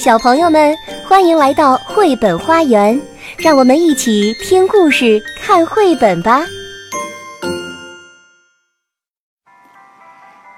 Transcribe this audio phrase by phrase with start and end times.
[0.00, 0.74] 小朋友们，
[1.06, 2.98] 欢迎来到绘本花园，
[3.36, 6.40] 让我们一起听故事、看绘本吧。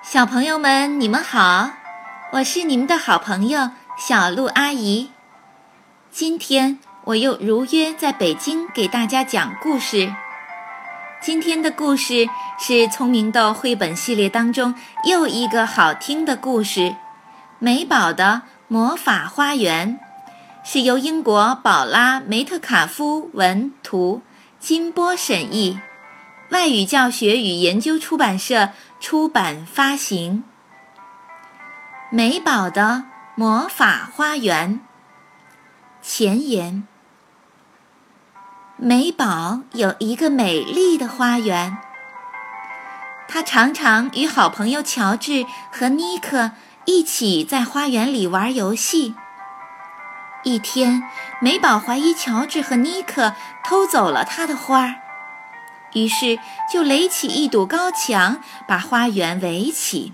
[0.00, 1.70] 小朋友们，你们好，
[2.34, 5.10] 我是你们的好朋友小鹿阿姨。
[6.12, 10.14] 今天我又如约在北京给大家讲故事。
[11.20, 12.28] 今天的故事
[12.60, 14.72] 是《聪明豆》绘本系列当中
[15.04, 16.80] 又一个好听的故事——
[17.58, 18.42] 《美宝的》。
[18.72, 20.00] 魔法花园
[20.64, 24.22] 是由英国宝拉·梅特卡夫文图，
[24.58, 25.78] 金波审译，
[26.48, 30.44] 外语教学与研究出版社出版发行。
[32.10, 33.04] 美宝的
[33.34, 34.80] 魔法花园
[36.00, 36.88] 前言：
[38.78, 41.76] 美宝有一个美丽的花园，
[43.28, 46.52] 他常常与好朋友乔治和尼克。
[46.84, 49.14] 一起在花园里玩游戏。
[50.44, 51.02] 一天，
[51.40, 54.96] 美宝怀疑乔治和妮可偷走了他的花，
[55.92, 56.38] 于是
[56.72, 60.12] 就垒起一堵高墙，把花园围起。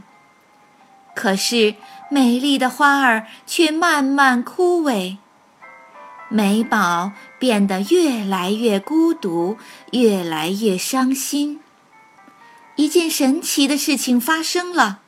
[1.14, 1.76] 可是，
[2.10, 5.16] 美丽的花儿却慢慢枯萎，
[6.28, 9.56] 美宝变得越来越孤独，
[9.92, 11.60] 越来越伤心。
[12.76, 15.00] 一件神奇的事情发生了。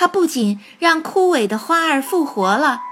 [0.00, 2.82] 它不仅让枯萎的花儿复活了，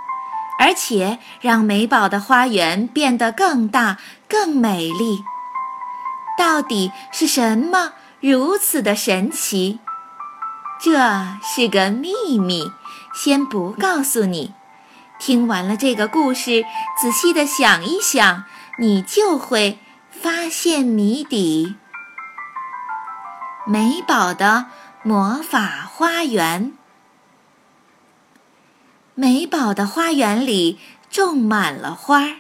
[0.59, 5.23] 而且让美宝的花园变得更大、更美丽。
[6.37, 9.79] 到底是什么如此的神奇？
[10.81, 10.99] 这
[11.45, 12.73] 是个秘密，
[13.15, 14.53] 先不告诉你。
[15.21, 16.65] 听完了这个故事，
[17.01, 18.43] 仔细的想一想，
[18.81, 19.79] 你就会
[20.11, 21.77] 发现谜底。
[23.65, 24.67] 美宝的
[25.05, 26.73] 魔法花园。
[29.19, 30.79] 美宝的花园里
[31.09, 32.37] 种满了花儿，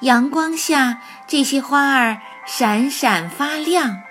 [0.00, 4.02] 阳光下这些花儿闪闪发亮。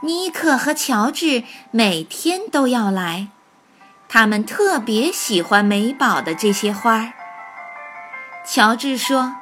[0.00, 3.28] 尼克和乔治每天都要来，
[4.08, 7.12] 他们特别喜欢美宝的这些花儿。
[8.42, 9.36] 乔治说：“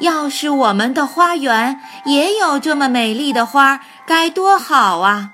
[0.00, 5.32] 要是我们的花园也有这么美丽的花，该多好啊！”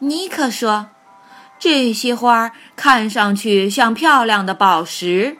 [0.00, 0.88] 尼克说。
[1.58, 5.38] 这些花看上去像漂亮的宝石，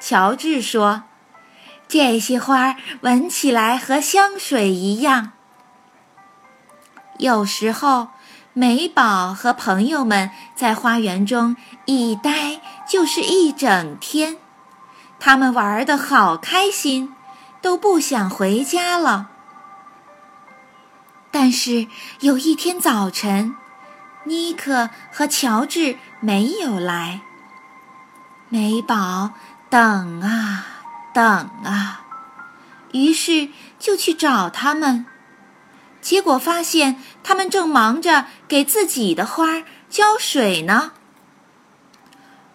[0.00, 1.02] 乔治说
[1.86, 5.32] ：“这些花闻起来和香水一样。”
[7.20, 8.08] 有时候，
[8.54, 14.38] 美宝和朋友们在花园中一待就是一整天，
[15.20, 17.14] 他们玩的好开心，
[17.60, 19.28] 都不想回家了。
[21.30, 21.86] 但是
[22.20, 23.54] 有一天早晨。
[24.24, 27.20] 尼克和乔治没有来，
[28.48, 29.32] 美宝
[29.68, 30.64] 等啊
[31.12, 31.24] 等
[31.64, 32.02] 啊，
[32.92, 35.06] 于是就去找他们，
[36.00, 40.92] 结果发现他们正忙着给自己的花浇水呢。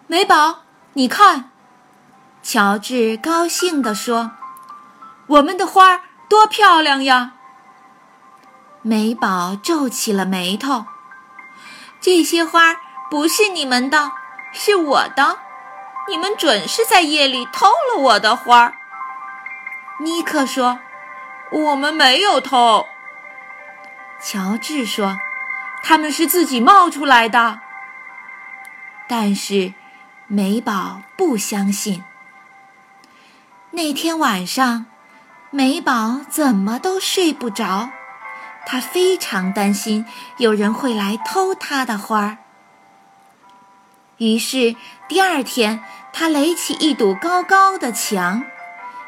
[0.07, 0.59] 美宝，
[0.93, 1.51] 你看，
[2.41, 4.31] 乔治高兴地说
[5.27, 7.33] ：“我们的花多漂亮呀！”
[8.81, 10.85] 美宝皱起了眉头。
[11.99, 12.75] 这些花
[13.09, 14.11] 不是你们的，
[14.53, 15.39] 是我的。
[16.07, 18.73] 你们准是在夜里偷了我的花。
[19.99, 20.79] 尼克说
[21.51, 22.85] ：“我们没有偷。”
[24.21, 25.17] 乔治说
[25.83, 27.59] ：“他们是自己冒出来的。”
[29.09, 29.73] 但是
[30.27, 32.03] 美宝不相信。
[33.71, 34.85] 那天晚上，
[35.49, 37.89] 美宝怎么都睡不着。
[38.69, 40.05] 他非常担心
[40.39, 42.37] 有人会来偷他的花儿，
[44.17, 44.75] 于是
[45.07, 48.43] 第二天他垒起一堵高高的墙，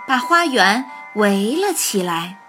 [0.07, 2.39] 把花园围了起来。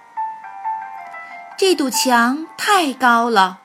[1.58, 3.58] 这堵墙太高了，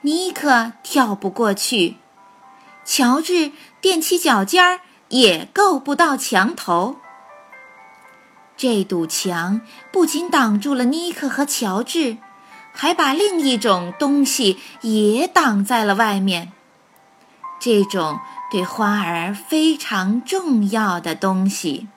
[0.00, 1.98] 尼克跳不过去，
[2.84, 6.96] 乔治踮起脚尖儿也够不到墙头。
[8.56, 9.60] 这堵墙
[9.92, 12.18] 不仅挡住了尼克和乔治。
[12.72, 16.52] 还把另一种东西也挡在了外面。
[17.60, 18.18] 这种
[18.50, 21.88] 对花儿非常重要的东西。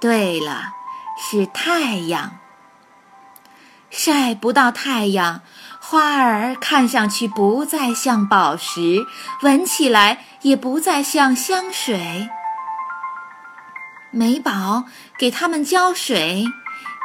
[0.00, 0.74] 对了，
[1.18, 2.38] 是太阳。
[3.90, 5.40] 晒不到太阳，
[5.80, 9.06] 花儿看上去不再像宝石，
[9.40, 12.28] 闻起来也不再像香水。
[14.10, 14.84] 美宝
[15.18, 16.44] 给它们浇水。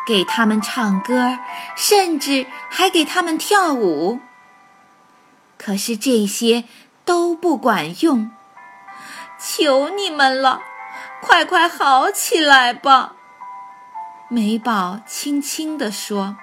[0.05, 1.37] 给他们唱歌，
[1.75, 4.19] 甚至还给他们跳舞。
[5.57, 6.65] 可是这些
[7.05, 8.31] 都不管用，
[9.39, 10.61] 求你们了，
[11.21, 13.13] 快快好起来吧！”
[14.29, 16.35] 美宝轻轻地说。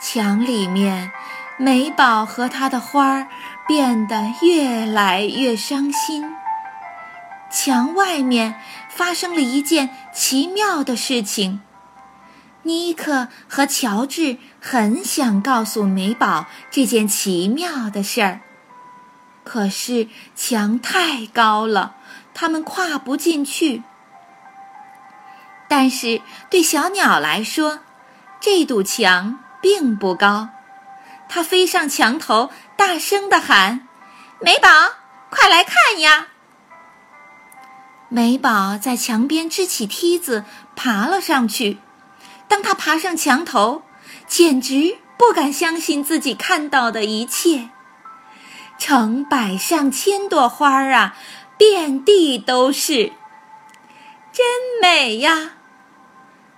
[0.00, 1.12] 墙里面，
[1.56, 3.26] 美宝和她的花儿
[3.66, 6.36] 变得越来越伤心。
[7.50, 11.60] 墙外面发生了一件奇妙的事情。
[12.62, 18.40] 尼克和乔治很想告诉美宝这件奇妙的事儿，
[19.44, 21.94] 可是墙太高了，
[22.34, 23.82] 他们跨不进去。
[25.68, 26.20] 但是
[26.50, 27.80] 对小鸟来说，
[28.40, 30.48] 这堵墙并不高。
[31.28, 33.86] 它飞上墙头，大声地喊
[34.40, 34.68] ：“美宝，
[35.30, 36.28] 快来看呀！”
[38.08, 40.44] 美宝在墙边支起梯子，
[40.74, 41.78] 爬了上去。
[42.48, 43.82] 当他爬上墙头，
[44.26, 47.70] 简直不敢相信自己看到的一切。
[48.78, 51.16] 成百上千朵花儿啊，
[51.56, 53.12] 遍地都是，
[54.32, 54.46] 真
[54.80, 55.54] 美呀！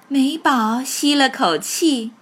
[0.08, 2.12] 美宝吸了口气，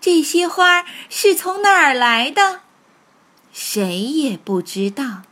[0.00, 2.60] 这些花儿是从哪儿来的？
[3.52, 5.22] 谁也不知道。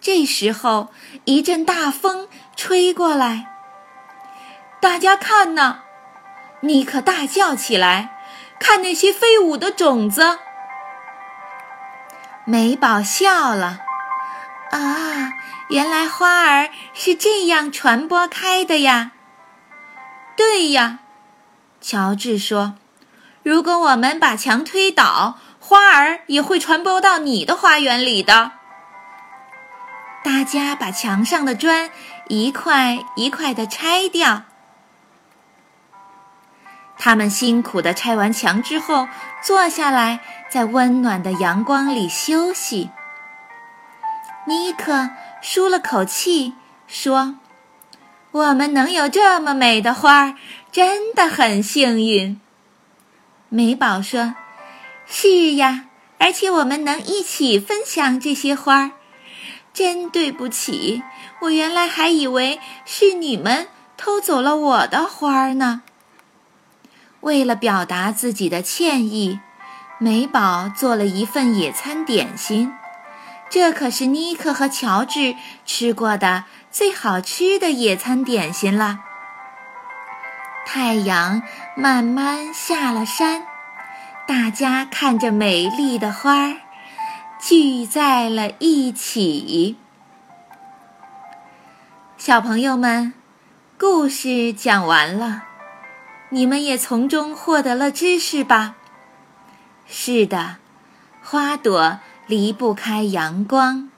[0.00, 0.88] 这时候，
[1.24, 3.46] 一阵大风吹过来。
[4.80, 5.82] 大家看呐，
[6.60, 8.10] 尼克大叫起来
[8.60, 10.38] ：“看那些飞舞的种子！”
[12.44, 13.78] 美宝笑了
[14.72, 15.32] ：“啊，
[15.68, 19.12] 原来花儿是这样传播开的呀
[20.36, 20.98] ！”“对呀。”
[21.80, 22.74] 乔治说
[23.42, 28.52] ，“如果我们把墙推倒，花儿也会传播到你的花园里的。”
[30.22, 31.90] 大家把墙上的砖
[32.28, 34.42] 一块一块的拆掉。
[37.02, 39.08] 他们辛苦的拆完墙之后，
[39.42, 40.20] 坐下来
[40.50, 42.90] 在温暖的阳光里休息。
[44.46, 45.08] 尼克
[45.40, 46.52] 舒了口气，
[46.86, 47.36] 说
[48.32, 50.34] ：“我们能有这么美的花儿，
[50.70, 52.38] 真的很幸运。”
[53.48, 54.34] 美宝说
[55.08, 55.86] ：“是呀，
[56.18, 58.90] 而且我们能一起分享这些花儿。”
[59.72, 61.02] 真对不起，
[61.40, 65.80] 我原来还以为是你们偷走了我的花儿呢。
[67.20, 69.40] 为了表达自己的歉意，
[69.98, 72.72] 美宝做了一份野餐点心，
[73.48, 75.34] 这可是尼克和乔治
[75.66, 79.00] 吃过的最好吃的野餐点心了。
[80.66, 81.42] 太阳
[81.76, 83.42] 慢慢下了山，
[84.26, 86.56] 大家看着美丽的花儿。
[87.42, 89.76] 聚在了一起，
[92.18, 93.14] 小朋友们，
[93.78, 95.44] 故事讲完了，
[96.32, 98.76] 你们也从中获得了知识吧？
[99.86, 100.58] 是的，
[101.22, 103.90] 花朵离不开阳光，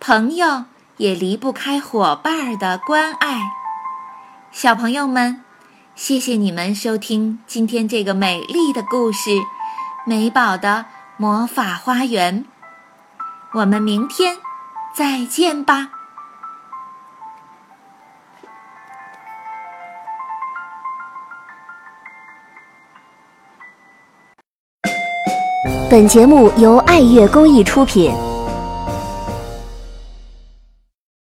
[0.00, 0.64] 朋友
[0.96, 3.40] 也离不开伙伴的关爱。
[4.50, 5.44] 小朋友们，
[5.94, 9.30] 谢谢你们收听今天这个美丽的故事
[10.04, 10.86] 《美宝的
[11.16, 12.44] 魔法花园》。
[13.52, 14.38] 我们明天
[14.92, 15.99] 再见吧。
[25.90, 28.29] 本节目由爱乐公益出品。